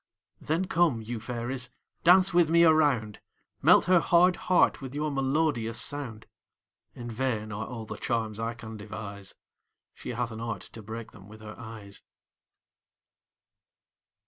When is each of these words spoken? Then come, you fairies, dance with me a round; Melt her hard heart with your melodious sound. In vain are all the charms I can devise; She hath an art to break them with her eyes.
Then 0.39 0.65
come, 0.65 1.03
you 1.03 1.19
fairies, 1.19 1.69
dance 2.03 2.33
with 2.33 2.49
me 2.49 2.63
a 2.63 2.73
round; 2.73 3.19
Melt 3.61 3.85
her 3.85 3.99
hard 3.99 4.35
heart 4.35 4.81
with 4.81 4.95
your 4.95 5.11
melodious 5.11 5.79
sound. 5.79 6.25
In 6.95 7.07
vain 7.07 7.51
are 7.51 7.67
all 7.67 7.85
the 7.85 7.97
charms 7.97 8.39
I 8.39 8.55
can 8.55 8.77
devise; 8.77 9.35
She 9.93 10.09
hath 10.13 10.31
an 10.31 10.41
art 10.41 10.61
to 10.61 10.81
break 10.81 11.11
them 11.11 11.27
with 11.27 11.41
her 11.41 11.53
eyes. 11.55 12.01